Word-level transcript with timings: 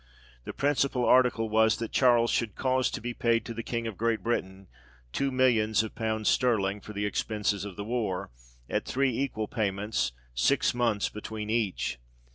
The 0.45 0.51
principal 0.53 1.05
article 1.05 1.47
was, 1.47 1.77
That 1.77 1.91
Charles 1.91 2.31
should 2.31 2.55
cause 2.55 2.89
to 2.89 2.99
be 2.99 3.13
paid 3.13 3.45
to 3.45 3.53
the 3.53 3.61
King 3.61 3.85
of 3.85 3.97
Great 3.99 4.23
Britain 4.23 4.67
two 5.13 5.29
millions 5.29 5.83
of 5.83 5.93
pounds 5.93 6.27
sterling, 6.27 6.81
for 6.81 6.91
the 6.93 7.05
expences 7.05 7.65
of 7.65 7.75
the 7.75 7.83
war, 7.85 8.31
at 8.67 8.85
three 8.85 9.15
equal 9.15 9.47
payments, 9.47 10.11
six 10.33 10.73
months 10.73 11.07
between 11.09 11.51
each. 11.51 11.99